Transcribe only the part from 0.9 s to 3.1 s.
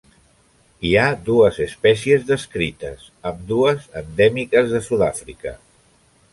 ha dues espècies descrites,